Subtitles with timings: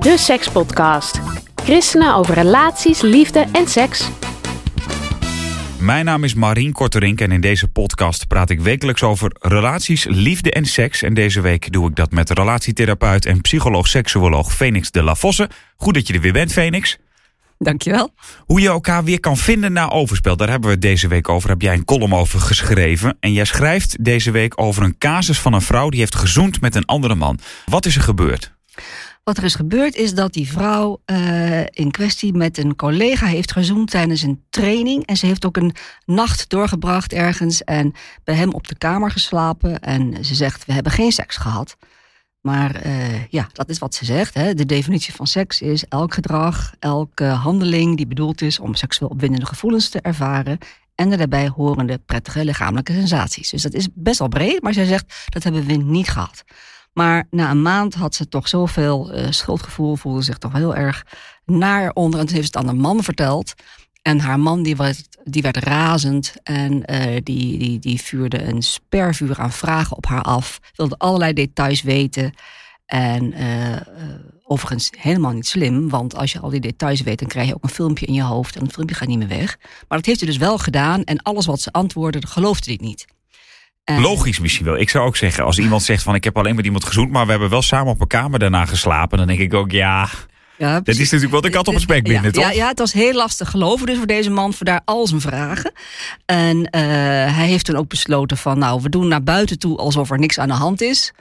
[0.00, 1.20] De Sekspodcast.
[1.54, 4.08] Christenen over relaties, liefde en seks.
[5.78, 10.52] Mijn naam is Marien Korterink en in deze podcast praat ik wekelijks over relaties, liefde
[10.52, 11.02] en seks.
[11.02, 15.50] En deze week doe ik dat met relatietherapeut en psycholoog-seksuoloog Phoenix de la Vosse.
[15.76, 16.98] Goed dat je er weer bent, Phoenix.
[17.58, 18.14] Dankjewel.
[18.38, 21.48] Hoe je elkaar weer kan vinden na overspel, daar hebben we het deze week over.
[21.48, 23.16] Heb jij een column over geschreven.
[23.20, 26.74] En jij schrijft deze week over een casus van een vrouw die heeft gezoend met
[26.74, 27.38] een andere man.
[27.66, 28.52] Wat is er gebeurd?
[29.24, 33.52] Wat er is gebeurd is dat die vrouw uh, in kwestie met een collega heeft
[33.52, 35.06] gezoend tijdens een training.
[35.06, 37.92] En ze heeft ook een nacht doorgebracht ergens en
[38.24, 39.80] bij hem op de kamer geslapen.
[39.80, 41.76] En ze zegt, we hebben geen seks gehad.
[42.40, 44.34] Maar uh, ja, dat is wat ze zegt.
[44.34, 44.54] Hè.
[44.54, 49.46] De definitie van seks is elk gedrag, elke handeling die bedoeld is om seksueel opwindende
[49.46, 50.58] gevoelens te ervaren.
[50.94, 53.50] En de daarbij horende prettige lichamelijke sensaties.
[53.50, 56.44] Dus dat is best wel breed, maar zij zegt dat hebben we niet gehad.
[56.92, 61.06] Maar na een maand had ze toch zoveel uh, schuldgevoel, voelde zich toch heel erg
[61.44, 62.20] naar onder.
[62.20, 63.54] En toen heeft ze het aan de man verteld.
[64.02, 68.62] En haar man die werd, die werd razend en uh, die, die, die vuurde een
[68.62, 70.60] spervuur aan vragen op haar af.
[70.74, 72.34] Wilde allerlei details weten.
[72.86, 73.76] En uh,
[74.42, 77.62] overigens helemaal niet slim, want als je al die details weet, dan krijg je ook
[77.62, 79.58] een filmpje in je hoofd en het filmpje gaat niet meer weg.
[79.60, 83.06] Maar dat heeft ze dus wel gedaan en alles wat ze antwoordde, geloofde hij niet.
[83.90, 84.00] En...
[84.00, 84.78] Logisch misschien wel.
[84.78, 87.24] Ik zou ook zeggen, als iemand zegt van ik heb alleen met iemand gezoend, maar
[87.24, 90.08] we hebben wel samen op een kamer daarna geslapen, dan denk ik ook ja.
[90.58, 92.44] Ja, dat is natuurlijk wel de kat op het spek binnen, ja, toch?
[92.44, 95.20] Ja, ja, het was heel lastig geloven dus voor deze man, voor daar al zijn
[95.20, 95.72] vragen.
[96.26, 96.70] En uh,
[97.36, 100.38] hij heeft toen ook besloten van, nou, we doen naar buiten toe alsof er niks
[100.38, 101.12] aan de hand is.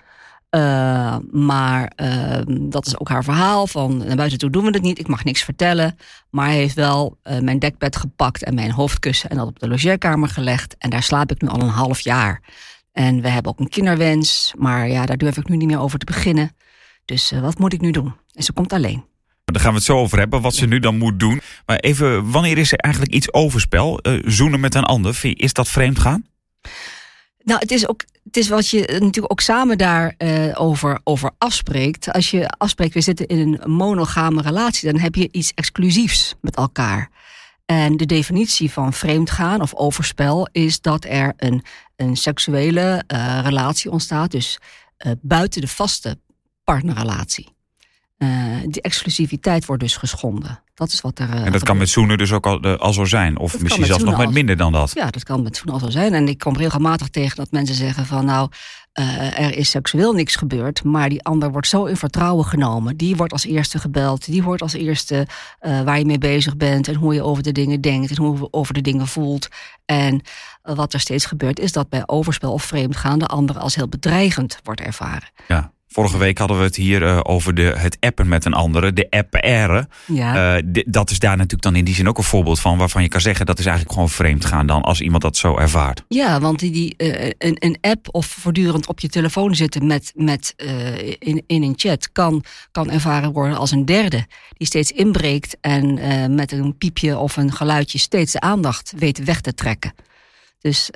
[0.56, 3.68] Uh, maar uh, dat is ook haar verhaal.
[3.68, 5.00] Van naar buiten toe doen we het niet.
[5.00, 5.98] Ik mag niks vertellen.
[6.30, 10.30] Maar hij heeft wel mijn dekbed gepakt en mijn hoofdkussen en dat op de logeerkamer
[10.30, 10.76] gelegd.
[10.78, 12.42] En daar slaap ik nu al een half jaar.
[12.92, 14.54] En we hebben ook een kinderwens.
[14.58, 16.56] Maar ja, daar durf ik nu niet meer over te beginnen.
[17.06, 18.14] Dus wat moet ik nu doen?
[18.34, 19.06] En ze komt alleen.
[19.46, 21.42] Daar gaan we het zo over hebben, wat ze nu dan moet doen.
[21.66, 24.00] Maar even, wanneer is er eigenlijk iets overspel?
[24.26, 26.26] zoenen met een ander, is dat vreemd gaan?
[27.44, 31.32] Nou, het is ook het is wat je natuurlijk ook samen daarover uh, over, over
[31.38, 32.12] afspreekt.
[32.12, 36.56] Als je afspreekt, we zitten in een monogame relatie, dan heb je iets exclusiefs met
[36.56, 37.10] elkaar.
[37.72, 41.64] En de definitie van vreemdgaan of overspel is dat er een,
[41.96, 44.58] een seksuele uh, relatie ontstaat, dus
[44.98, 46.20] uh, buiten de vaste
[46.64, 47.56] partnerrelatie.
[48.66, 50.64] Die exclusiviteit wordt dus geschonden.
[50.74, 51.30] Dat is wat er.
[51.30, 53.38] en dat kan met zoenen dus ook al, al zo zijn?
[53.38, 54.92] Of dat misschien zelfs nog met minder dan dat?
[54.94, 56.14] Ja, dat kan met zoenen al zo zijn.
[56.14, 58.50] En ik kom regelmatig tegen dat mensen zeggen van nou,
[59.00, 62.98] uh, er is seksueel niks gebeurd, maar die ander wordt zo in vertrouwen genomen.
[62.98, 65.28] Die wordt als eerste gebeld, die wordt als eerste
[65.62, 68.38] uh, waar je mee bezig bent en hoe je over de dingen denkt en hoe
[68.38, 69.48] je over de dingen voelt.
[69.86, 73.76] En uh, wat er steeds gebeurt is dat bij overspel of vreemdgaan de ander als
[73.76, 75.30] heel bedreigend wordt ervaren.
[75.48, 75.72] Ja.
[75.92, 79.08] Vorige week hadden we het hier uh, over de, het appen met een andere, de
[79.10, 80.56] appen Ja.
[80.56, 83.02] Uh, de, dat is daar natuurlijk dan in die zin ook een voorbeeld van waarvan
[83.02, 86.04] je kan zeggen dat is eigenlijk gewoon vreemd gaan dan als iemand dat zo ervaart.
[86.08, 90.12] Ja, want die, die, uh, een, een app of voortdurend op je telefoon zitten met,
[90.16, 90.54] met,
[91.20, 95.94] in, in een chat kan, kan ervaren worden als een derde die steeds inbreekt en
[96.36, 99.94] met een piepje of een geluidje steeds de aandacht weet weg te trekken.
[100.60, 100.90] Dus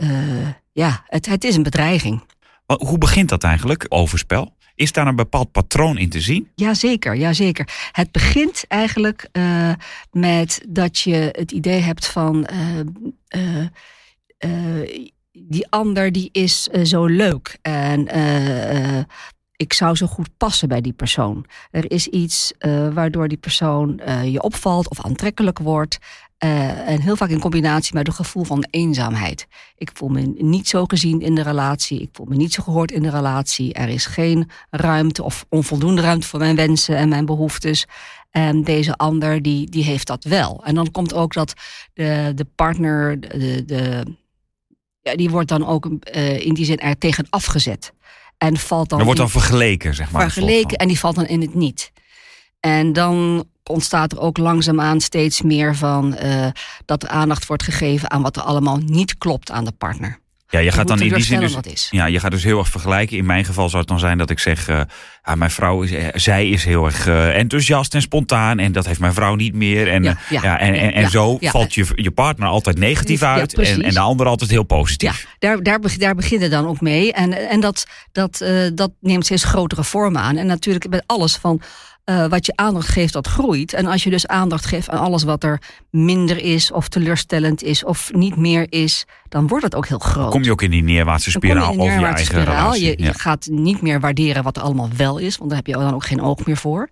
[0.74, 2.22] ja, het, het is een bedreiging.
[2.66, 4.54] Hoe begint dat eigenlijk, overspel?
[4.76, 6.50] Is daar een bepaald patroon in te zien?
[6.56, 7.90] Jazeker, jazeker.
[7.92, 9.74] Het begint eigenlijk uh,
[10.12, 13.60] met dat je het idee hebt van uh,
[14.40, 18.08] uh, die ander die is zo leuk en
[19.56, 21.46] ik zou zo goed passen bij die persoon.
[21.72, 22.54] Er is iets
[22.94, 25.98] waardoor die persoon je opvalt of aantrekkelijk wordt.
[26.44, 29.48] Uh, en heel vaak in combinatie met een gevoel van eenzaamheid.
[29.78, 32.02] Ik voel me niet zo gezien in de relatie.
[32.02, 33.74] Ik voel me niet zo gehoord in de relatie.
[33.74, 37.86] Er is geen ruimte of onvoldoende ruimte voor mijn wensen en mijn behoeftes.
[38.32, 40.62] En deze ander die, die heeft dat wel.
[40.66, 41.54] En dan komt ook dat
[41.94, 44.04] de, de partner, de, de,
[45.02, 47.94] ja, die wordt dan ook uh, in die zin er tegen afgezet.
[48.38, 49.00] En valt dan.
[49.00, 50.32] Er wordt dan vergeleken, zeg maar.
[50.32, 51.92] Vergeleken en die valt dan in het niet.
[52.66, 56.48] En dan ontstaat er ook langzaamaan steeds meer van uh,
[56.86, 60.22] dat er aandacht wordt gegeven aan wat er allemaal niet klopt aan de partner.
[60.48, 63.18] Ja, je gaat dan in die zin dus, ja, je gaat dus heel erg vergelijken.
[63.18, 64.82] In mijn geval zou het dan zijn dat ik zeg, uh,
[65.22, 68.86] ah, mijn vrouw is, uh, zij is heel erg uh, enthousiast en spontaan en dat
[68.86, 69.88] heeft mijn vrouw niet meer.
[69.88, 73.54] En, ja, ja, ja en, en, en zo valt je, je partner altijd negatief uit
[73.54, 75.22] en, en de ander altijd heel positief.
[75.22, 77.14] Ja, daar, daar, daar beginnen dan ook mee.
[77.14, 80.38] En, en dat, dat, dat neemt steeds grotere vormen aan.
[80.38, 81.62] En natuurlijk met alles van
[82.06, 83.74] uh, wat je aandacht geeft, dat groeit.
[83.74, 87.84] En als je dus aandacht geeft aan alles wat er minder is, of teleurstellend is,
[87.84, 90.32] of niet meer is, dan wordt het ook heel groot.
[90.32, 92.46] Kom je ook in die neerwaartse spiraal over je eigen spiraal.
[92.46, 92.86] relatie.
[92.86, 95.74] Je, je, gaat niet meer waarderen wat er allemaal wel is, want daar heb je
[95.74, 96.90] dan ook geen oog meer voor.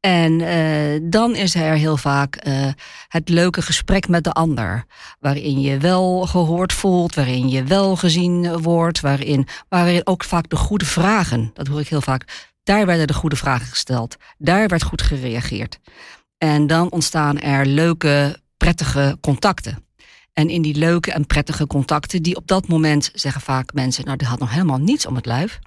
[0.00, 2.66] En uh, dan is er heel vaak uh,
[3.08, 4.84] het leuke gesprek met de ander.
[5.20, 10.56] Waarin je wel gehoord voelt, waarin je wel gezien wordt, waarin, waarin ook vaak de
[10.56, 14.16] goede vragen, dat hoor ik heel vaak, daar werden de goede vragen gesteld.
[14.38, 15.78] Daar werd goed gereageerd.
[16.38, 19.84] En dan ontstaan er leuke, prettige contacten.
[20.32, 24.16] En in die leuke en prettige contacten, die op dat moment zeggen vaak mensen, nou,
[24.16, 25.58] die had nog helemaal niets om het lijf.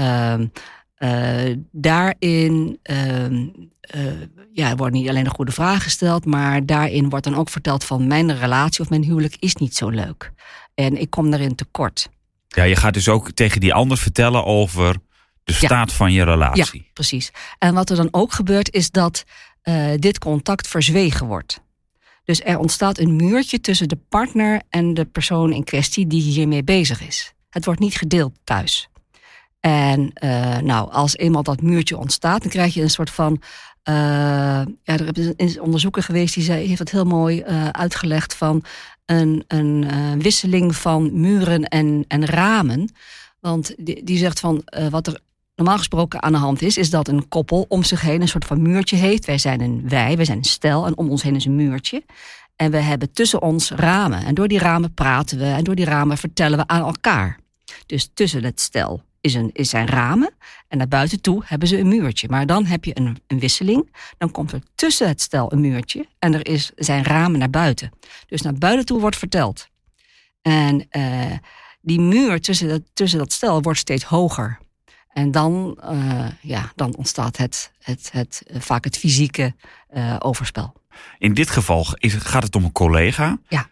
[0.00, 0.34] Uh,
[0.98, 3.50] uh, daarin uh,
[4.52, 8.06] ja, worden niet alleen de goede vragen gesteld, maar daarin wordt dan ook verteld van
[8.06, 10.32] mijn relatie of mijn huwelijk is niet zo leuk.
[10.74, 12.08] En ik kom daarin tekort.
[12.48, 14.96] Ja, je gaat dus ook tegen die ander vertellen over
[15.44, 16.82] de staat van je relatie.
[16.84, 17.30] Ja, precies.
[17.58, 19.24] En wat er dan ook gebeurt is dat
[19.64, 21.60] uh, dit contact verzwegen wordt.
[22.24, 26.64] Dus er ontstaat een muurtje tussen de partner en de persoon in kwestie die hiermee
[26.64, 27.32] bezig is.
[27.50, 28.88] Het wordt niet gedeeld thuis.
[29.60, 33.42] En uh, nou, als eenmaal dat muurtje ontstaat, dan krijg je een soort van.
[33.88, 38.34] Uh, ja, er is een onderzoeker geweest die zei, heeft het heel mooi uh, uitgelegd
[38.34, 38.64] van
[39.06, 42.92] een, een wisseling van muren en, en ramen.
[43.40, 45.20] Want die, die zegt van wat er
[45.56, 48.44] normaal gesproken aan de hand is, is dat een koppel om zich heen een soort
[48.44, 49.24] van muurtje heeft.
[49.24, 52.04] Wij zijn een wij, wij zijn een stel en om ons heen is een muurtje.
[52.56, 54.24] En we hebben tussen ons ramen.
[54.24, 57.38] En door die ramen praten we en door die ramen vertellen we aan elkaar.
[57.86, 60.34] Dus tussen het stel is, een, is zijn ramen
[60.68, 62.28] en naar buiten toe hebben ze een muurtje.
[62.28, 63.94] Maar dan heb je een, een wisseling.
[64.18, 67.90] Dan komt er tussen het stel een muurtje en er is, zijn ramen naar buiten.
[68.26, 69.68] Dus naar buiten toe wordt verteld.
[70.42, 71.32] En uh,
[71.80, 74.58] die muur tussen dat, tussen dat stel wordt steeds hoger.
[75.12, 79.54] En dan, uh, ja, dan ontstaat het, het, het, uh, vaak het fysieke
[79.94, 80.72] uh, overspel.
[81.18, 83.38] In dit geval is, gaat het om een collega.
[83.48, 83.68] Ja.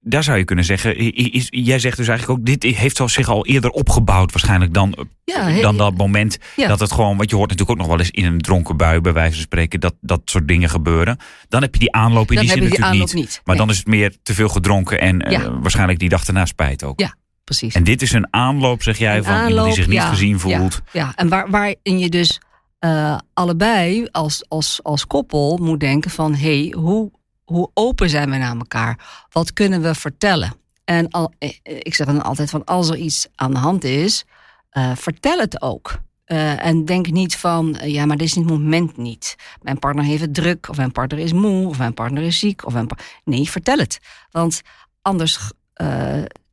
[0.00, 0.96] Daar zou je kunnen zeggen,
[1.32, 5.60] is, jij zegt dus eigenlijk ook, dit heeft zich al eerder opgebouwd waarschijnlijk dan, ja,
[5.60, 6.68] dan dat moment ja.
[6.68, 9.00] dat het gewoon, want je hoort natuurlijk ook nog wel eens in een dronken bui
[9.00, 11.18] bij wijze van spreken, dat dat soort dingen gebeuren.
[11.48, 13.14] Dan heb je die aanloop in dan die zin natuurlijk niet.
[13.14, 13.40] niet.
[13.44, 13.66] Maar nee.
[13.66, 15.58] dan is het meer te veel gedronken en ja.
[15.58, 17.00] waarschijnlijk die dag daarna spijt ook.
[17.00, 17.14] Ja,
[17.46, 17.74] precies.
[17.74, 20.08] En dit is een aanloop, zeg jij, een van aanloop, iemand die zich niet ja,
[20.08, 20.80] gezien voelt.
[20.92, 21.12] Ja, ja.
[21.14, 22.40] en waar, waarin je dus
[22.80, 26.34] uh, allebei als, als, als koppel moet denken van...
[26.34, 27.10] hé, hey, hoe,
[27.44, 29.26] hoe open zijn we naar elkaar?
[29.30, 30.54] Wat kunnen we vertellen?
[30.84, 34.24] En al, eh, ik zeg dan altijd van als er iets aan de hand is,
[34.72, 35.98] uh, vertel het ook.
[36.26, 39.36] Uh, en denk niet van, uh, ja, maar dit is het moment niet.
[39.62, 42.66] Mijn partner heeft het druk, of mijn partner is moe, of mijn partner is ziek.
[42.66, 42.88] Of mijn
[43.24, 43.98] nee, vertel het.
[44.30, 44.62] Want
[45.02, 45.38] anders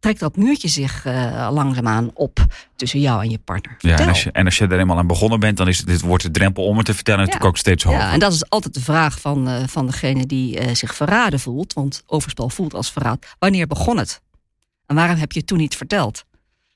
[0.04, 2.46] trekt dat muurtje zich uh, langzaamaan op
[2.76, 3.76] tussen jou en je partner.
[3.78, 6.02] Ja, en als, je, en als je er eenmaal aan begonnen bent, dan is dit
[6.02, 7.26] wordt de drempel om het te vertellen ja.
[7.26, 8.00] natuurlijk ook steeds hoger.
[8.00, 11.40] Ja, en dat is altijd de vraag van, uh, van degene die uh, zich verraden
[11.40, 11.74] voelt.
[11.74, 13.26] Want overspel voelt als verraad.
[13.40, 14.22] Wanneer begon het?
[14.86, 16.26] En waarom heb je het toen niet verteld?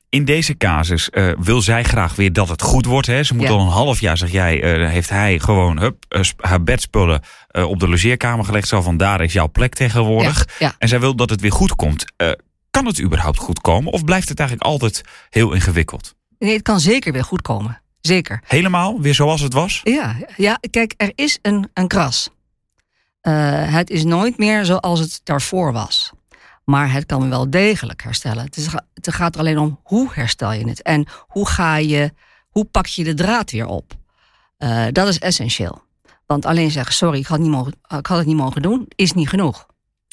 [0.10, 3.08] In deze casus uh, wil zij graag weer dat het goed wordt.
[3.08, 3.24] Hè?
[3.24, 3.52] Ze moet ja.
[3.52, 7.22] al een half jaar, zeg jij, uh, heeft hij gewoon hup, uh, haar bedspullen
[7.52, 8.68] op de logeerkamer gelegd.
[8.68, 10.48] Zo van daar is jouw plek tegenwoordig.
[10.60, 10.76] Ja, ja.
[10.78, 12.06] En zij wil dat het weer goed komt.
[12.78, 13.92] Kan het überhaupt goed komen?
[13.92, 16.16] Of blijft het eigenlijk altijd heel ingewikkeld?
[16.40, 17.82] Nee, het kan zeker weer goed komen.
[18.02, 18.42] Zeker.
[18.46, 19.02] Helemaal?
[19.02, 19.82] Weer zoals het was?
[19.84, 22.30] Ja, ja kijk, er is een, een kras.
[23.22, 26.12] het is nooit meer zoals het daarvoor was.
[26.64, 28.44] Maar het kan wel degelijk herstellen.
[28.46, 30.82] Het, is, het gaat er alleen om hoe herstel je het.
[30.82, 32.12] En hoe ga je,
[32.50, 33.94] hoe pak je de draad weer op.
[34.60, 35.82] Uh, dat is essentieel.
[36.26, 39.14] Want alleen zeggen, sorry, ik had, niet mogen, ik had het niet mogen doen, is
[39.14, 39.66] niet genoeg.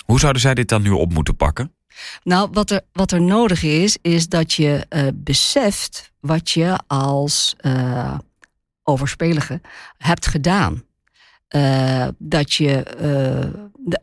[0.04, 1.74] Hoe zouden zij dit dan nu op moeten pakken?
[2.22, 7.54] Nou, wat er, wat er nodig is, is dat je uh, beseft wat je als
[7.60, 8.18] uh,
[8.82, 9.60] overspelige
[9.98, 10.82] hebt gedaan.
[11.48, 12.84] Uh, dat, je,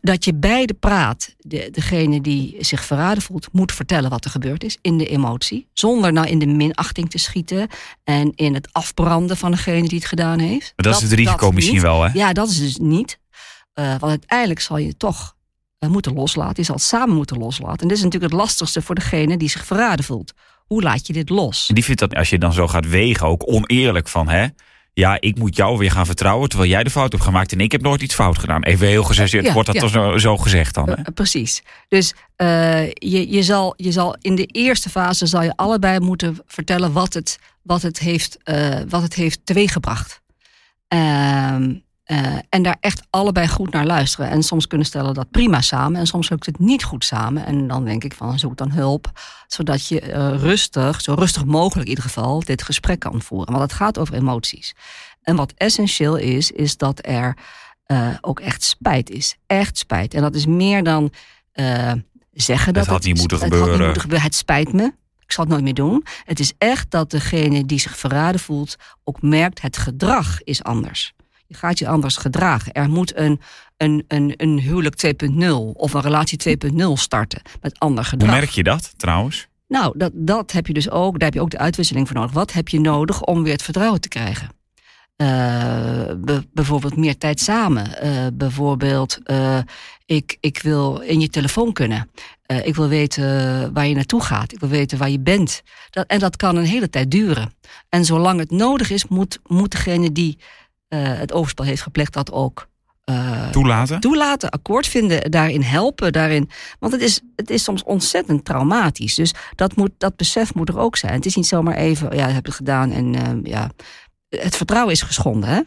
[0.01, 1.35] dat je beide praat.
[1.37, 5.67] De, degene die zich verraden voelt, moet vertellen wat er gebeurd is in de emotie.
[5.73, 7.67] Zonder nou in de minachting te schieten
[8.03, 10.73] en in het afbranden van degene die het gedaan heeft.
[10.75, 12.09] Maar dat, dat is het risico misschien wel, hè?
[12.13, 13.19] Ja, dat is dus niet.
[13.73, 15.35] Want uiteindelijk zal je toch
[15.89, 16.55] moeten loslaten.
[16.55, 17.79] Je zal het samen moeten loslaten.
[17.81, 20.33] En dit is natuurlijk het lastigste voor degene die zich verraden voelt.
[20.65, 21.65] Hoe laat je dit los?
[21.67, 24.47] En die vindt dat als je dan zo gaat wegen ook oneerlijk van, hè?
[24.93, 27.71] ja, ik moet jou weer gaan vertrouwen terwijl jij de fout hebt gemaakt en ik
[27.71, 28.63] heb nooit iets fout gedaan.
[28.63, 29.81] Even heel gezegd, Ja, wordt dat ja.
[29.81, 30.89] dan zo, zo gezegd dan?
[30.89, 30.93] Hè?
[30.93, 31.63] Eh, precies.
[31.87, 36.37] Dus eh, je, je, zal, je zal in de eerste fase zal je allebei moeten
[36.45, 40.21] vertellen wat het, wat het, heeft, eh, wat het heeft teweeggebracht.
[42.03, 44.29] Eh, en daar echt allebei goed naar luisteren.
[44.29, 45.99] En soms kunnen stellen dat prima samen.
[45.99, 47.45] En soms lukt het niet goed samen.
[47.45, 49.11] En dan denk ik van zoek dan hulp.
[49.47, 53.53] Zodat je eh, rustig, zo rustig mogelijk in ieder geval, dit gesprek kan voeren.
[53.53, 54.73] Want het gaat over emoties.
[55.21, 57.37] En wat essentieel is, is dat er
[57.85, 59.35] eh, ook echt spijt is.
[59.47, 60.13] Echt spijt.
[60.13, 61.11] En dat is meer dan
[62.31, 63.85] zeggen dat had het, niet moeten het had niet gebeuren.
[63.85, 64.27] moeten gebeuren.
[64.27, 64.93] Het spijt me.
[65.19, 66.05] Ik zal het nooit meer doen.
[66.23, 71.13] Het is echt dat degene die zich verraden voelt ook merkt het gedrag is anders.
[71.51, 72.71] Je gaat je anders gedragen.
[72.71, 73.39] Er moet een,
[73.77, 78.31] een, een, een huwelijk 2.0 of een relatie 2.0 starten met ander Hoe gedrag.
[78.31, 79.47] merk je dat trouwens?
[79.67, 81.13] Nou, dat, dat heb je dus ook.
[81.13, 82.31] Daar heb je ook de uitwisseling voor nodig.
[82.31, 84.49] Wat heb je nodig om weer het vertrouwen te krijgen?
[85.15, 85.27] Eh,
[86.17, 87.97] be- bijvoorbeeld meer tijd samen.
[88.01, 89.57] Eh, bijvoorbeeld, eh,
[90.05, 92.09] ik, ik wil in je telefoon kunnen.
[92.63, 94.51] Ik wil weten waar je naartoe gaat.
[94.53, 95.61] Ik wil weten waar je bent.
[95.89, 97.53] Dat, en dat kan een hele tijd duren.
[97.89, 100.37] En zolang het nodig is, moet, moet degene die
[100.97, 102.69] het overspel heeft gepleegd dat ook
[103.03, 103.99] eh, Toelaten?
[103.99, 106.13] toelaten, akkoord vinden, daarin helpen.
[106.13, 109.15] Daarin, want het is, het is soms ontzettend traumatisch.
[109.15, 111.13] Dus dat, moet, dat besef moet er ook zijn.
[111.13, 113.69] Het is niet zomaar even, ja, heb het gedaan en eh, ja.
[114.29, 115.61] Het vertrouwen is geschonden, hè?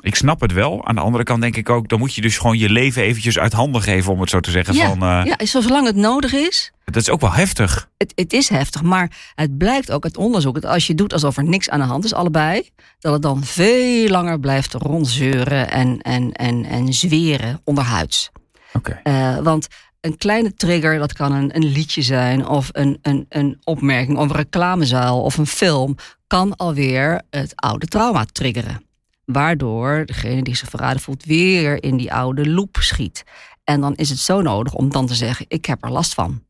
[0.00, 0.86] Ik snap het wel.
[0.86, 3.38] Aan de andere kant denk ik ook, dan moet je dus gewoon je leven eventjes
[3.38, 4.74] uit handen geven, om het zo te zeggen.
[4.74, 6.72] Ja, Van, eh, ja, zolang het nodig is.
[6.84, 7.88] Dat is ook wel heftig.
[7.96, 10.54] Het, het is heftig, maar het blijkt ook uit onderzoek...
[10.54, 12.68] dat als je doet alsof er niks aan de hand is, allebei...
[12.98, 18.30] dat het dan veel langer blijft rondzeuren en, en, en, en zweren onderhuids.
[18.72, 19.00] Oké.
[19.02, 19.66] Eh, want
[20.00, 24.30] een kleine trigger, dat kan een, een liedje zijn of een, een, een opmerking of
[24.30, 28.87] een reclamezaal of een film, kan alweer het oude trauma triggeren.
[29.32, 33.24] Waardoor degene die zich verraden voelt weer in die oude loop schiet.
[33.64, 36.42] En dan is het zo nodig om dan te zeggen: Ik heb er last van.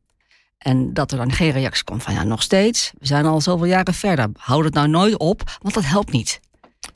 [0.57, 2.91] En dat er dan geen reactie komt van ja, nog steeds.
[2.99, 4.29] We zijn al zoveel jaren verder.
[4.33, 6.39] Houd het nou nooit op, want dat helpt niet.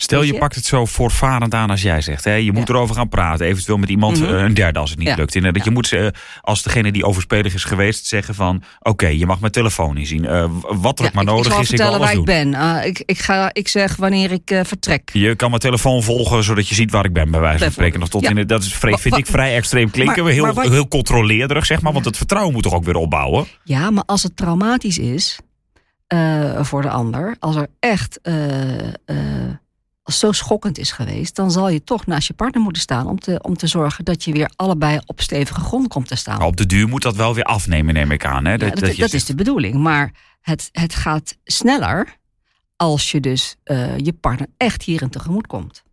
[0.03, 0.39] Stel je je?
[0.39, 2.23] pakt het zo voortvarend aan als jij zegt.
[2.23, 2.33] Hè?
[2.33, 2.73] Je moet Ja.
[2.73, 3.45] erover gaan praten.
[3.45, 4.33] Eventueel met iemand, Mhm.
[4.35, 5.15] eh, een derde als het niet Ja.
[5.15, 5.35] lukt.
[5.35, 6.07] En, eh, dat je moet, eh,
[6.41, 8.63] als degene die overspelig is geweest, zeggen van...
[8.79, 10.25] Oké, je mag mijn telefoon niet zien.
[10.25, 12.09] Eh, w- wat er ook maar ik, nodig ik is, ik wil vertellen alles waar
[12.19, 12.51] ik doen.
[12.51, 12.61] ben.
[12.61, 15.09] Ah, ik, ik, ga, ik zeg wanneer ik vertrek.
[15.13, 18.01] Je kan mijn telefoon volgen, zodat je ziet waar ik ben, bij wijze van spreken.
[18.01, 20.23] Of tot in dat is, vrij- vind ik vrij extreem klinken.
[20.23, 21.93] Maar- heel, maar wat- heel controleerderig, zeg maar.
[21.93, 23.45] Want het vertrouwen moet toch ook weer opbouwen?
[23.63, 25.39] Ja, maar als het traumatisch is
[26.61, 28.19] voor de ander, als er echt
[30.03, 33.19] als zo schokkend is geweest, dan zal je toch naast je partner moeten staan om
[33.19, 36.37] te, om te zorgen dat je weer allebei op stevige grond komt te staan.
[36.37, 38.45] Maar op de duur moet dat wel weer afnemen, neem ik aan.
[38.45, 38.51] Hè?
[38.51, 39.75] Ja, dat, dat is de bedoeling.
[39.75, 42.17] Maar het, het gaat sneller
[42.75, 45.83] als je dus eh, je partner echt hierin tegemoet komt.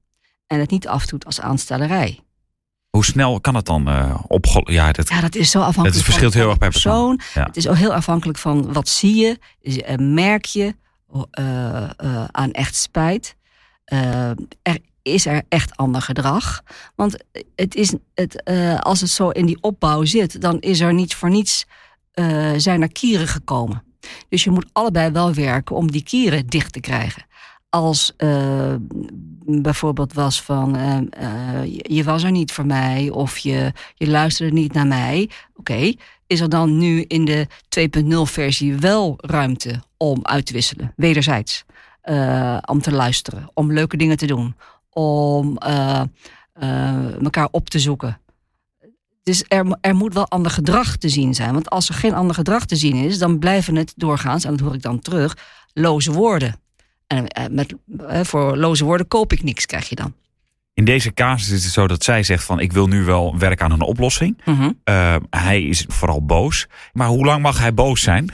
[0.47, 2.21] En het niet afdoet als aanstellerij.
[2.90, 4.14] Hoe snel kan het dan uh.
[4.64, 7.21] Ja, dat, Ja, dat is zo afhankelijk Het verschilt heel erg per persoon.
[7.35, 7.45] Ja.
[7.45, 9.38] Het is ook heel afhankelijk van wat zie je,
[9.83, 10.75] eh, merk je
[12.31, 13.37] aan echt spijt.
[13.90, 14.30] Eh,
[14.62, 16.62] er is er echt ander gedrag.
[16.94, 17.25] Want
[17.56, 21.14] het is, het, eh, als het zo in die opbouw zit, dan is er niet
[21.14, 21.66] voor niets
[22.12, 23.82] eh, zijn er kieren gekomen.
[24.28, 27.26] Dus je moet allebei wel werken om die kieren dicht te krijgen.
[27.68, 28.12] Als
[29.47, 30.76] bijvoorbeeld was van
[31.64, 35.30] je, je, was er niet voor mij of je, je luisterde niet naar mij.
[35.54, 35.92] Oké,
[36.26, 41.64] is er dan nu in de 2.0 versie wel ruimte om uit te wisselen, wederzijds?
[42.11, 44.57] Uh, om te luisteren, om leuke dingen te doen,
[44.90, 46.02] om uh,
[47.23, 48.21] elkaar op te zoeken.
[49.23, 51.52] Dus er, er, moet wel ander gedrag te zien zijn.
[51.52, 54.61] Want als er geen ander gedrag te zien is, dan blijven het doorgaans, en dat
[54.61, 55.37] hoor ik dan terug,
[55.73, 56.61] loze woorden.
[57.07, 57.75] En met,
[58.23, 60.14] voor loze woorden koop ik niks, krijg je dan.
[60.75, 63.64] In deze casus is het zo dat zij zegt van ik wil nu wel werken
[63.64, 64.40] aan een oplossing.
[64.45, 64.81] Mm -hmm.
[64.85, 66.67] uh, hij is vooral boos.
[66.93, 68.31] Maar hoe lang mag hij boos zijn?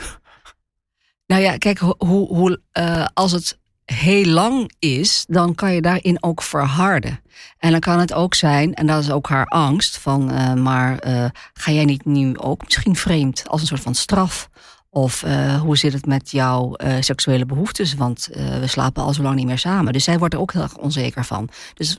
[1.27, 6.23] Nou ja, kijk, hoe, hoe, uh, als het heel lang is, dan kan je daarin
[6.23, 7.21] ook verharden.
[7.59, 11.07] En dan kan het ook zijn, en dat is ook haar angst, van uh, maar
[11.07, 14.49] uh, ga jij niet nu ook misschien vreemd als een soort van straf?
[14.91, 17.95] Of uh, hoe zit het met jouw seksuele behoeftes?
[17.95, 19.93] Want we slapen al zo lang niet meer samen.
[19.93, 21.49] Dus zij wordt er ook heel erg onzeker van.
[21.75, 21.99] Dus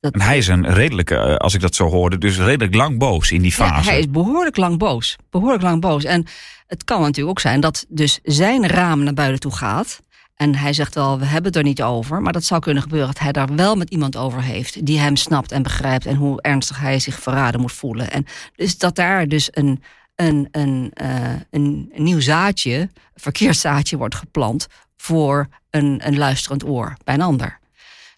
[0.00, 0.12] dat...
[0.12, 3.42] En hij is een redelijk, als ik dat zo hoorde, dus redelijk lang boos in
[3.42, 3.84] die fase.
[3.84, 5.16] Ja, hij is behoorlijk lang boos.
[5.30, 6.04] Behoorlijk lang boos.
[6.04, 6.26] En
[6.66, 10.02] het kan natuurlijk ook zijn dat dus zijn raam naar buiten toe gaat.
[10.34, 12.22] En hij zegt wel, we hebben het er niet over.
[12.22, 14.86] Maar dat zou kunnen gebeuren dat hij daar wel met iemand over heeft.
[14.86, 16.06] Die hem snapt en begrijpt.
[16.06, 18.10] En hoe ernstig hij zich verraden moet voelen.
[18.10, 18.26] En
[18.56, 19.82] dus dat daar dus een,
[20.14, 24.66] een, een, uh, een, nieuw zaadje, een wordt geplant.
[24.96, 27.58] Voor een, een luisterend oor bij een ander.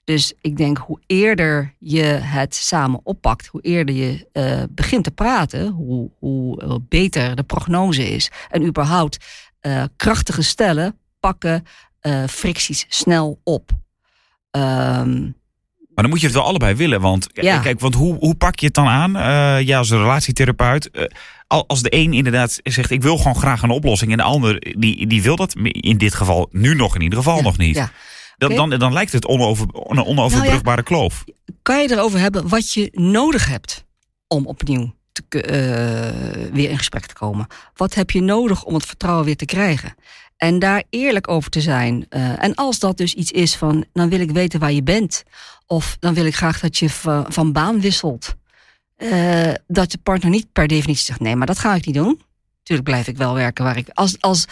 [0.05, 5.11] Dus ik denk hoe eerder je het samen oppakt, hoe eerder je uh, begint te
[5.11, 8.31] praten, hoe, hoe beter de prognose is.
[8.51, 9.25] En überhaupt
[9.97, 11.65] krachtige stellen pakken
[12.07, 13.71] uh, fricties snel op.
[14.51, 15.37] Um,
[15.97, 17.01] maar dan moet je het wel allebei willen.
[17.01, 17.59] Want, ja.
[17.59, 19.17] kijk, want hoe, hoe pak je het dan aan?
[19.17, 20.91] Uh, ja, als een relatietherapeut.
[20.93, 21.05] Uh,
[21.67, 24.11] als de een inderdaad zegt: Ik wil gewoon graag een oplossing.
[24.11, 27.37] En de ander die, die wil dat in dit geval nu nog in ieder geval
[27.37, 27.77] ja, nog niet.
[27.77, 27.91] Ja.
[28.39, 31.25] Dan, dan, dan lijkt het onover, een onoverbrugbare nou kloof.
[31.63, 33.85] Kan je erover hebben wat je nodig hebt
[34.29, 37.47] om opnieuw te, uh, weer in gesprek te komen?
[37.75, 39.95] Wat heb je nodig om het vertrouwen weer te krijgen?
[40.37, 42.07] En daar eerlijk over te zijn.
[42.11, 45.23] Uh, en als dat dus iets is van, dan wil ik weten waar je bent.
[45.67, 46.91] Of dan wil ik graag dat je
[47.29, 48.35] van, baan wisselt.
[48.99, 52.21] Uh, dat de partner niet per definitie zegt, nee, maar dat ga ik niet doen.
[52.63, 53.89] Tuurlijk blijf ik wel werken waar ik.
[53.93, 54.47] Als, als,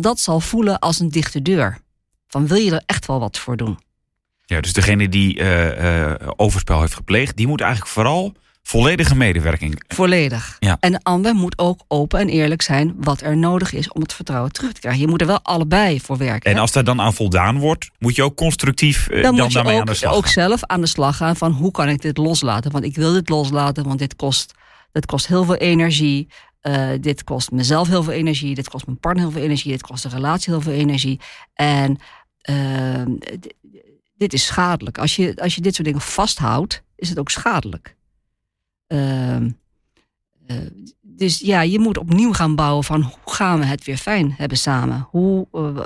[0.00, 1.78] dat zal voelen als een dichte deur.
[2.26, 3.78] Van wil je er echt wel wat voor doen?
[4.46, 9.82] Ja, dus degene die uh, overspel heeft gepleegd, die moet eigenlijk vooral volledige medewerking.
[9.88, 10.56] Volledig.
[10.58, 10.76] Ja.
[10.80, 14.14] En de ander moet ook open en eerlijk zijn wat er nodig is om het
[14.14, 15.00] vertrouwen terug te krijgen.
[15.00, 16.50] Je moet er wel allebei voor werken.
[16.50, 19.46] En als daar dan aan voldaan wordt, moet je ook constructief uh, dan, dan, moet
[19.46, 20.32] je daarmee ook, aan de slag ook gaan.
[20.32, 22.70] zelf aan de slag gaan van hoe kan ik dit loslaten?
[22.70, 24.54] Want ik wil dit loslaten, want dit kost,
[24.92, 26.28] dit kost heel veel energie.
[26.62, 28.54] Uh, dit kost mezelf heel veel energie.
[28.54, 29.72] Dit kost mijn partner heel veel energie.
[29.72, 31.20] Dit kost de relatie heel veel energie.
[31.54, 31.98] En
[32.50, 33.02] uh,
[34.16, 34.98] dit is schadelijk.
[34.98, 37.96] Als je, als je dit soort dingen vasthoudt, is het ook schadelijk.
[38.92, 39.46] Uh, uh,
[41.00, 44.58] dus ja, je moet opnieuw gaan bouwen van hoe gaan we het weer fijn hebben
[44.58, 45.06] samen?
[45.10, 45.80] Hoe, uh,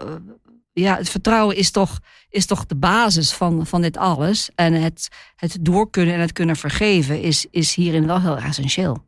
[0.73, 4.51] ja, het vertrouwen is toch, is toch de basis van, van dit alles.
[4.55, 9.05] En het, het door kunnen en het kunnen vergeven is, is hierin wel heel essentieel.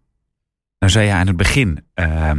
[0.78, 2.30] Nou zei je aan het begin uh,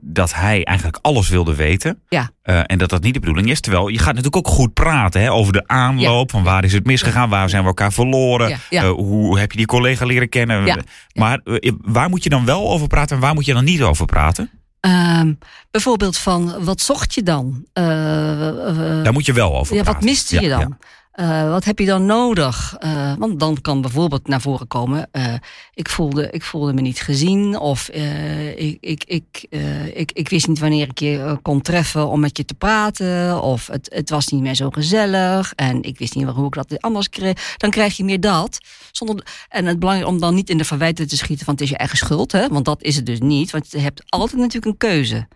[0.00, 2.02] dat hij eigenlijk alles wilde weten.
[2.08, 2.30] Ja.
[2.44, 3.60] Uh, en dat dat niet de bedoeling is.
[3.60, 6.30] Terwijl je gaat natuurlijk ook goed praten hè, over de aanloop.
[6.30, 6.36] Ja.
[6.36, 7.28] Van waar is het misgegaan?
[7.28, 8.48] Waar zijn we elkaar verloren?
[8.48, 8.56] Ja.
[8.70, 8.82] Ja.
[8.82, 10.84] Uh, hoe heb je die collega leren kennen?
[11.14, 13.82] Maar uh, waar moet je dan wel over praten en waar moet je dan niet
[13.82, 14.50] over praten?
[14.80, 15.38] Um,
[15.70, 17.66] bijvoorbeeld van, wat zocht je dan?
[17.72, 20.00] Daar moet je wel over ja, praten.
[20.00, 20.78] Wat miste je dan?
[21.20, 22.76] Uh, wat heb je dan nodig?
[22.84, 25.34] Uh, want dan kan bijvoorbeeld naar voren komen: uh,
[25.74, 29.46] ik, voelde, ik voelde me niet gezien, of ik, ik, ik,
[29.94, 33.66] ik, ik wist niet wanneer ik je kon treffen om met je te praten, of
[33.66, 37.08] het, het was niet meer zo gezellig en ik wist niet hoe ik dat anders
[37.08, 37.54] kreeg.
[37.56, 38.58] Dan krijg je meer dat.
[38.92, 41.70] Zonder, en het belangrijk om dan niet in de verwijten te schieten van het is
[41.70, 42.48] je eigen schuld, hè?
[42.48, 43.50] want dat is het dus niet.
[43.50, 45.28] Want je hebt altijd natuurlijk een keuze.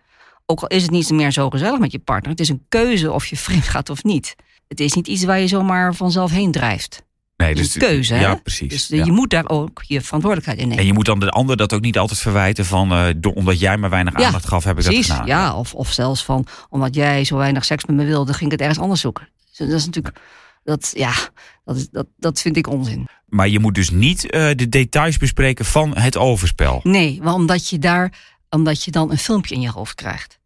[0.47, 3.13] Ook al is het niet meer zo gezellig met je partner, het is een keuze
[3.13, 4.37] of je vreemd gaat of niet.
[4.71, 7.03] Het is niet iets waar je zomaar vanzelf heen drijft.
[7.37, 8.15] Nee, dus een keuze.
[8.15, 8.37] Ja, hè?
[8.37, 8.69] precies.
[8.69, 9.05] Dus ja.
[9.05, 10.81] je moet daar ook je verantwoordelijkheid in nemen.
[10.81, 13.61] En je moet dan de ander dat ook niet altijd verwijten van uh, door, omdat
[13.61, 15.29] jij me weinig ja, aandacht gaf, heb ik precies, dat gedaan.
[15.39, 18.51] Ja, of, of zelfs van omdat jij zo weinig seks met me wilde, ging ik
[18.51, 19.29] het ergens anders zoeken.
[19.49, 20.21] Dus dat is natuurlijk,
[20.65, 21.13] dat, ja,
[21.65, 23.09] dat, is, dat, dat vind ik onzin.
[23.27, 26.81] Maar je moet dus niet uh, de details bespreken van het overspel.
[26.83, 28.13] Nee, maar omdat je daar,
[28.51, 30.40] omdat je dan een filmpje in je hoofd krijgt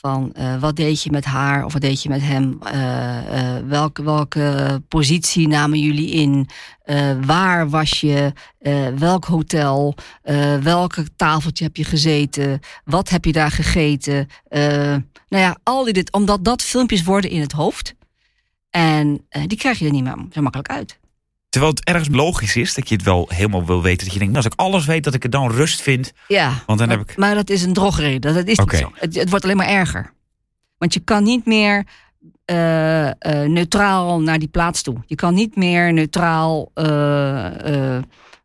[0.00, 2.58] van uh, wat deed je met haar of wat deed je met hem?
[2.62, 6.48] Uh, uh, welke, welke positie namen jullie in?
[7.26, 8.32] waar was je?
[8.98, 9.94] welk hotel?
[10.62, 12.60] welke tafeltje heb je gezeten?
[12.84, 14.28] Wat heb je daar gegeten?
[15.28, 17.94] nou ja, al die dit, omdat dat filmpjes worden in het hoofd.
[18.70, 20.98] En die krijg je er niet meer zo makkelijk uit.
[21.48, 24.04] Terwijl het ergens logisch is dat je het wel helemaal wil weten.
[24.04, 26.12] Dat je denkt, nou, als ik alles weet, dat ik het dan rust vind.
[26.28, 27.16] Ja, want dan maar, heb ik...
[27.16, 28.34] maar dat is een drogreden.
[28.34, 28.80] Dat is okay.
[28.80, 28.94] niet zo.
[29.00, 30.12] Het, het, wordt alleen maar erger.
[30.78, 31.86] Want je kan niet meer
[32.50, 33.12] uh, uh,
[33.46, 34.96] neutraal naar die plaats toe.
[35.06, 36.84] Je kan niet meer neutraal uh,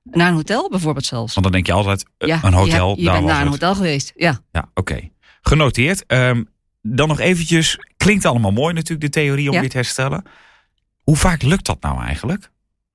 [0.04, 1.34] naar een hotel bijvoorbeeld zelfs.
[1.34, 3.52] Want dan denk je altijd, ja, een hotel, Je, hebt, je daar bent naar een
[3.52, 3.62] het.
[3.62, 4.40] hotel geweest, ja.
[4.52, 4.92] Ja, oké.
[4.94, 5.12] Okay.
[5.42, 6.04] Genoteerd.
[6.08, 6.48] Um,
[6.82, 9.62] dan nog eventjes, klinkt allemaal mooi natuurlijk, de theorie om ja.
[9.62, 10.24] dit te herstellen.
[11.04, 12.52] Hoe vaak lukt dat nou eigenlijk?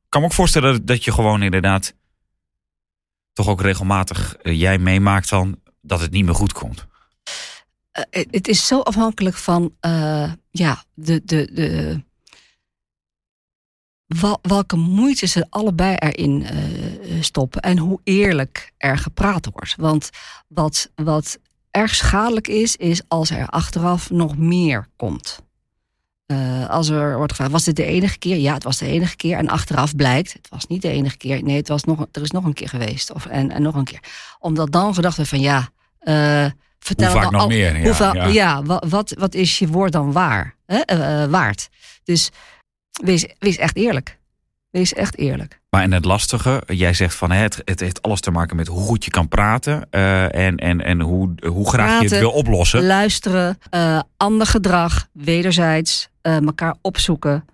[0.08, 1.94] Kan me ook voorstellen dat je gewoon inderdaad
[3.32, 6.86] toch ook regelmatig uh, jij meemaakt dan dat het niet meer goed komt.
[8.12, 9.76] Uh, het is zo afhankelijk van
[10.50, 12.02] ja, de, de, de,
[14.06, 16.46] wel, welke moeite ze allebei erin
[17.20, 19.74] stoppen en hoe eerlijk er gepraat wordt.
[19.76, 20.10] Want
[20.48, 21.38] wat, wat
[21.70, 25.47] erg schadelijk is, is als er achteraf nog meer komt.
[26.32, 28.36] Uh, als er wordt gevraagd, was dit de enige keer?
[28.36, 29.36] Ja, het was de enige keer.
[29.36, 31.42] En achteraf blijkt, het was niet de enige keer.
[31.42, 33.12] Nee, het was nog, er is nog een keer geweest.
[33.12, 34.02] Of, en, en nog een keer.
[34.38, 35.58] Omdat dan gedacht werd van ja,
[36.02, 36.46] uh,
[36.78, 37.76] vertel hoe vaak nog al, meer?
[37.76, 38.26] Ja, hoeveel, ja.
[38.26, 40.54] ja wat, wat, wat, is je woord dan waar?
[40.66, 40.80] Hè?
[40.92, 41.68] Uh, waard.
[42.04, 42.30] Dus
[43.02, 44.18] wees, wees echt eerlijk.
[44.70, 45.60] Wees echt eerlijk.
[45.70, 48.80] Maar en het lastige, jij zegt van het, het heeft alles te maken met hoe
[48.80, 52.30] goed je kan praten uh, en, en, en hoe, hoe graag praten, je het wil
[52.30, 52.86] oplossen.
[52.86, 57.44] Luisteren, uh, ander gedrag, wederzijds, elkaar opzoeken.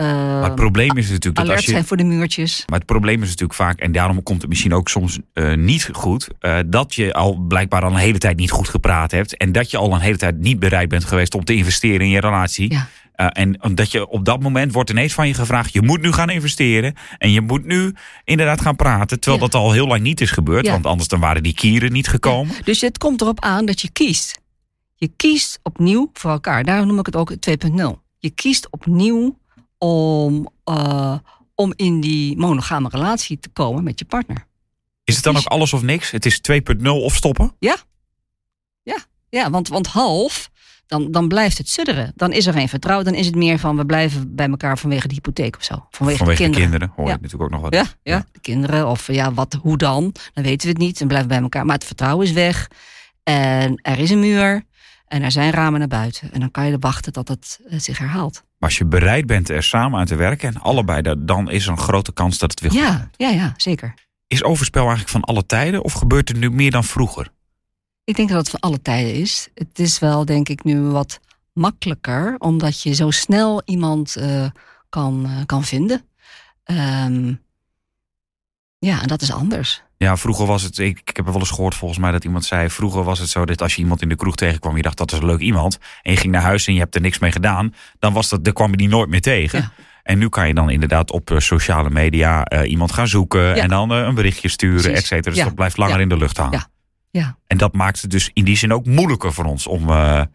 [0.00, 1.70] Uh, maar het probleem is natuurlijk dat alert als je.
[1.70, 2.62] zijn voor de muurtjes.
[2.66, 5.88] Maar het probleem is natuurlijk vaak, en daarom komt het misschien ook soms uh, niet
[5.92, 9.36] goed, uh, dat je al blijkbaar al een hele tijd niet goed gepraat hebt.
[9.36, 12.08] En dat je al een hele tijd niet bereid bent geweest om te investeren in
[12.08, 12.72] je relatie.
[12.72, 12.88] Ja.
[13.32, 16.30] En omdat je op dat moment wordt ineens van je gevraagd: je moet nu gaan
[16.30, 16.94] investeren.
[17.18, 19.20] En je moet nu inderdaad gaan praten.
[19.20, 19.48] Terwijl Ja.
[19.50, 20.66] dat al heel lang niet is gebeurd.
[20.66, 20.72] Ja.
[20.72, 22.54] Want anders dan waren die kieren niet gekomen.
[22.64, 24.40] Dus het komt erop aan dat je kiest.
[24.94, 26.64] Je kiest opnieuw voor elkaar.
[26.64, 28.04] Daarom noem ik het ook 2.0.
[28.18, 29.38] Je kiest opnieuw
[29.78, 31.18] om, uh,
[31.54, 34.46] om in die monogame relatie te komen met je partner.
[35.04, 36.10] Is het dan Is- ook alles of niks?
[36.10, 37.52] Het is 2.0 of stoppen?
[39.28, 40.50] Ja, want, want half,
[40.86, 42.12] dan, dan blijft het sudderen.
[42.14, 43.04] Dan is er geen vertrouwen.
[43.06, 45.86] Dan is het meer van we blijven bij elkaar vanwege de hypotheek of zo.
[45.90, 46.92] Vanwege, Vanwege de kinderen.
[46.96, 47.16] hoor je Ja.
[47.16, 47.74] natuurlijk ook nog wat.
[47.74, 48.88] Ja, ja, de kinderen.
[48.88, 50.14] Of ja, wat, hoe dan?
[50.34, 50.98] Dan weten we het niet.
[50.98, 51.64] Dan blijven we bij elkaar.
[51.66, 52.70] Maar het vertrouwen is weg.
[53.22, 54.62] En er is een muur.
[55.06, 56.32] En er zijn ramen naar buiten.
[56.32, 58.34] En dan kan je wachten tot het eh, zich herhaalt.
[58.58, 61.64] Maar als je bereid bent er samen aan te werken en allebei, dat- dan is
[61.66, 63.08] er een grote kans dat het weer goed Ja, gaat.
[63.16, 63.94] ja, ja, zeker.
[64.26, 67.28] Is overspel eigenlijk van alle tijden of gebeurt het nu meer dan vroeger?
[68.04, 69.48] Ik denk dat het van alle tijden is.
[69.54, 71.20] Het is wel, denk ik, nu wat
[71.52, 72.34] makkelijker.
[72.38, 74.46] Omdat je zo snel iemand eh,
[74.88, 76.02] kan, eh, kan vinden.
[76.64, 77.34] Ehm,
[78.78, 79.82] ja, en dat is anders.
[79.98, 82.44] Ja, vroeger was het, ik, ik heb er wel eens gehoord volgens mij dat iemand
[82.44, 84.96] zei, vroeger was het zo dat als je iemand in de kroeg tegenkwam, je dacht
[84.96, 87.18] dat is een leuk iemand, en je ging naar huis en je hebt er niks
[87.18, 89.58] mee gedaan, dan was dat, dan kwam je die nooit meer tegen.
[89.58, 89.72] Ja.
[90.02, 93.68] En nu kan je dan inderdaad op eh, sociale media eh, iemand gaan zoeken en
[93.68, 95.30] dan eh, een berichtje sturen, et cetera.
[95.30, 95.44] Dus Ja.
[95.44, 96.58] dat blijft langer in de lucht hangen.
[96.58, 97.20] Ja.
[97.20, 97.36] Ja.
[97.46, 99.88] En dat maakt het dus in die zin ook moeilijker voor ons om.
[99.88, 100.28] Ja.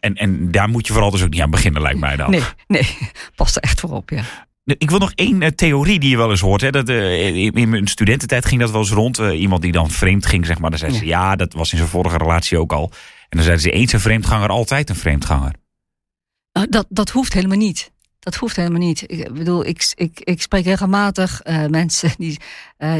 [0.00, 2.30] en, en daar moet je vooral dus ook niet aan beginnen, lijkt mij dan.
[2.30, 2.98] Nee, nee,
[3.36, 4.22] past er echt voor op, ja.
[4.64, 6.60] Ik wil nog één eh, theorie die je wel eens hoort.
[6.60, 6.70] Hè.
[6.70, 9.18] Dat, eh, in mijn studententijd ging dat wel eens rond.
[9.18, 10.70] Eh, iemand die dan vreemd ging, zeg maar.
[10.70, 12.90] Dan zei ze, ja, dat was in zijn vorige relatie ook al.
[13.28, 15.52] En dan zeiden ze, eens een vreemdganger, altijd een vreemdganger.
[16.68, 17.90] Dat, dat hoeft helemaal niet.
[18.18, 19.04] Dat hoeft helemaal niet.
[19.06, 22.38] Ik bedoel, ik, ik, ik spreek regelmatig mensen die,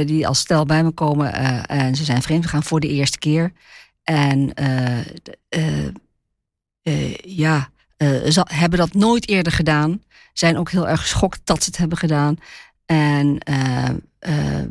[0.04, 1.32] die als stel bij me komen
[1.66, 3.52] en ze zijn vreemd gegaan voor de eerste keer.
[4.02, 4.52] En
[7.24, 7.70] ja,
[8.02, 10.02] eh, ze hebben dat nooit eerder gedaan.
[10.32, 12.36] Zijn ook heel erg geschokt dat ze het hebben gedaan.
[12.86, 13.88] En eh,
[14.18, 14.64] eh,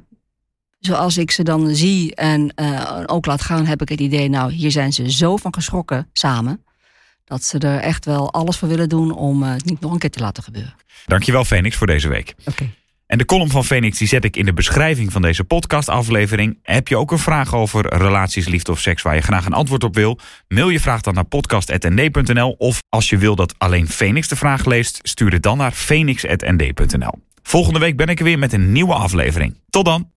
[0.79, 4.51] zoals ik ze dan zie en eh, ook laat gaan, heb ik het idee, nou,
[4.51, 6.63] hier zijn ze zo van geschrokken samen.
[7.25, 9.99] Dat ze er echt wel alles voor willen doen om eh, het niet nog een
[9.99, 10.75] keer te laten gebeuren.
[11.05, 12.35] Dankjewel, Phoenix, voor deze week.
[12.45, 12.69] Oké.
[13.12, 16.60] En de column van Phoenix die zet ik in de beschrijving van deze podcastaflevering.
[16.63, 19.84] Heb je ook een vraag over relaties, liefde of seks waar je graag een antwoord
[19.84, 20.19] op wil?
[20.47, 24.65] Mail je vraag dan naar podcast.nd.nl of als je wil dat alleen Phoenix de vraag
[24.65, 27.13] leest, stuur het dan naar phoenix.nd.nl.
[27.43, 29.56] Volgende week ben ik er weer met een nieuwe aflevering.
[29.69, 30.12] Tot dan!